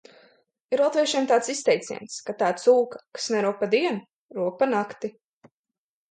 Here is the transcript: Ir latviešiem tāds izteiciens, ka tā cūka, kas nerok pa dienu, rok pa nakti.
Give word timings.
Ir 0.75 0.81
latviešiem 0.83 1.25
tāds 1.31 1.49
izteiciens, 1.53 2.15
ka 2.29 2.33
tā 2.39 2.49
cūka, 2.61 3.01
kas 3.17 3.27
nerok 3.35 3.59
pa 3.59 3.69
dienu, 3.75 4.01
rok 4.39 4.57
pa 4.63 4.69
nakti. 4.71 5.13